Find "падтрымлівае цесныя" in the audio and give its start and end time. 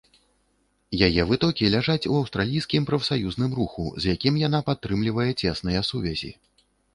4.71-5.85